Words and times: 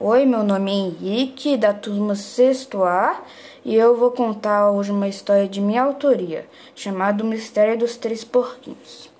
Oi, 0.00 0.24
meu 0.24 0.44
nome 0.44 0.70
é 0.70 0.74
Henrique, 0.74 1.56
da 1.56 1.74
turma 1.74 2.14
sexto 2.14 2.84
A, 2.84 3.20
e 3.64 3.74
eu 3.74 3.96
vou 3.96 4.12
contar 4.12 4.70
hoje 4.70 4.92
uma 4.92 5.08
história 5.08 5.48
de 5.48 5.60
minha 5.60 5.82
autoria, 5.82 6.46
chamada 6.72 7.24
O 7.24 7.26
Mistério 7.26 7.76
dos 7.76 7.96
Três 7.96 8.22
Porquinhos. 8.22 9.10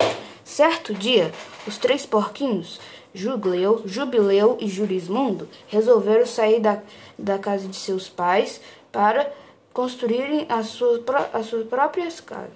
Certo 0.41 0.93
dia, 0.93 1.33
os 1.67 1.77
três 1.77 2.05
porquinhos, 2.05 2.79
Jubileu, 3.13 3.81
Jubileu 3.85 4.57
e 4.61 4.69
Jurismundo, 4.69 5.49
resolveram 5.67 6.25
sair 6.25 6.61
da, 6.61 6.81
da 7.17 7.37
casa 7.37 7.67
de 7.67 7.75
seus 7.75 8.07
pais 8.07 8.61
para 8.89 9.29
construírem 9.73 10.45
as 10.47 10.67
suas, 10.67 11.01
as 11.33 11.47
suas 11.47 11.67
próprias 11.67 12.21
casas. 12.21 12.53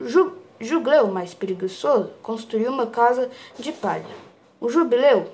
Ju, 0.00 0.34
Jubileu, 0.60 1.08
mais 1.08 1.34
preguiçoso, 1.34 2.12
construiu 2.22 2.70
uma 2.70 2.86
casa 2.86 3.28
de 3.58 3.72
palha. 3.72 4.06
O 4.60 4.68
Jubileu 4.68 5.26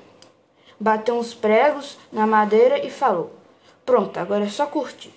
bateu 0.78 1.16
uns 1.16 1.34
pregos 1.34 1.98
na 2.12 2.26
madeira 2.26 2.84
e 2.84 2.90
falou: 2.90 3.32
Pronto, 3.84 4.18
agora 4.18 4.44
é 4.44 4.48
só 4.48 4.66
curtir. 4.66 5.12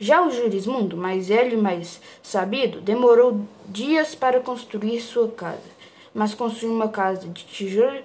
Já 0.00 0.22
o 0.22 0.30
Jurismundo, 0.30 0.96
mais 0.96 1.28
velho 1.28 1.54
e 1.54 1.60
mais 1.60 2.00
sabido, 2.22 2.80
demorou 2.80 3.40
dias 3.66 4.14
para 4.14 4.40
construir 4.40 5.00
sua 5.00 5.28
casa, 5.28 5.70
mas 6.14 6.34
construiu 6.34 6.72
uma 6.72 6.88
casa 6.88 7.26
de, 7.26 7.44
tijolo, 7.44 8.00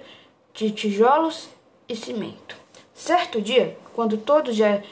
de 0.52 0.70
tijolos 0.72 1.48
e 1.88 1.94
cimento. 1.94 2.56
Certo 2.92 3.40
dia, 3.40 3.76
quando 3.94 4.16
todos 4.16 4.56
já 4.56 4.82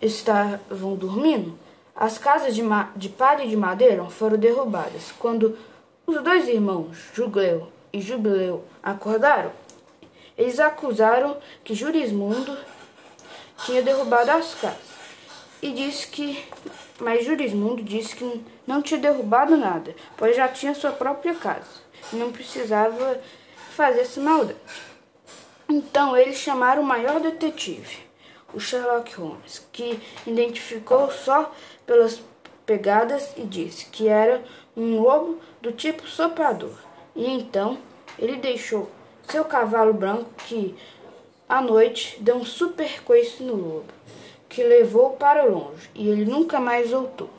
estavam 0.00 0.94
dormindo, 0.94 1.58
as 1.94 2.18
casas 2.18 2.54
de, 2.54 2.62
de 2.96 3.08
palha 3.08 3.44
e 3.44 3.48
de 3.48 3.56
madeira 3.56 4.04
foram 4.06 4.36
derrubadas. 4.36 5.12
Quando 5.18 5.56
os 6.06 6.22
dois 6.22 6.48
irmãos, 6.48 6.98
Jugleu 7.14 7.68
e 7.92 8.00
Jubileu, 8.00 8.64
acordaram, 8.82 9.52
eles 10.36 10.58
acusaram 10.58 11.36
que 11.64 11.74
Jurismundo 11.74 12.56
tinha 13.64 13.82
derrubado 13.82 14.30
as 14.30 14.54
casas 14.54 14.92
e 15.60 15.72
disse 15.72 16.08
que, 16.08 16.44
mas 16.98 17.24
Jurismundo 17.24 17.82
disse 17.82 18.16
que 18.16 18.44
não 18.66 18.82
tinha 18.82 18.98
derrubado 18.98 19.56
nada, 19.56 19.94
pois 20.16 20.36
já 20.36 20.48
tinha 20.48 20.74
sua 20.74 20.90
própria 20.90 21.34
casa 21.34 21.82
e 22.12 22.16
não 22.16 22.32
precisava 22.32 23.20
fazer 23.70 24.00
essa 24.00 24.20
maldade. 24.20 24.58
Então 25.68 26.16
eles 26.16 26.36
chamaram 26.36 26.82
o 26.82 26.86
maior 26.86 27.20
detetive, 27.20 27.98
o 28.52 28.60
Sherlock 28.60 29.14
Holmes, 29.14 29.66
que 29.72 30.00
identificou 30.26 31.10
só 31.10 31.52
pelas 31.86 32.20
pegadas 32.66 33.32
e 33.36 33.42
disse 33.42 33.86
que 33.86 34.08
era 34.08 34.42
um 34.76 35.00
lobo 35.00 35.38
do 35.60 35.72
tipo 35.72 36.06
soprador. 36.06 36.74
E 37.14 37.30
então 37.30 37.78
ele 38.18 38.36
deixou 38.36 38.90
seu 39.28 39.44
cavalo 39.44 39.92
branco 39.92 40.30
que, 40.46 40.74
à 41.48 41.60
noite, 41.60 42.16
deu 42.20 42.36
um 42.36 42.44
super 42.44 43.02
coice 43.02 43.42
no 43.42 43.54
lobo, 43.54 43.92
que 44.48 44.62
levou 44.62 45.10
para 45.10 45.44
longe, 45.44 45.90
e 45.94 46.08
ele 46.08 46.24
nunca 46.24 46.60
mais 46.60 46.90
voltou. 46.90 47.30